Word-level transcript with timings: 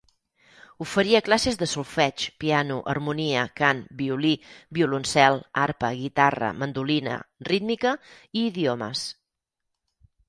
Oferia 0.83 1.19
classes 1.25 1.59
de 1.63 1.67
solfeig, 1.73 2.23
piano, 2.43 2.77
harmonia, 2.93 3.43
cant, 3.61 3.83
violí, 4.01 4.33
violoncel, 4.79 5.39
arpa, 5.67 5.93
guitarra, 6.01 6.51
mandolina, 6.65 7.19
rítmica 7.53 7.93
i 8.31 8.47
idiomes. 8.49 9.09